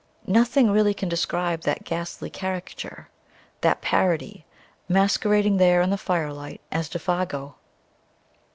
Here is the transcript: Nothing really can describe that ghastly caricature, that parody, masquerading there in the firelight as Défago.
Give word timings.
Nothing 0.25 0.71
really 0.71 0.95
can 0.95 1.09
describe 1.09 1.61
that 1.61 1.83
ghastly 1.83 2.31
caricature, 2.31 3.09
that 3.61 3.81
parody, 3.83 4.47
masquerading 4.89 5.57
there 5.57 5.79
in 5.83 5.91
the 5.91 5.95
firelight 5.95 6.59
as 6.71 6.89
Défago. 6.89 7.53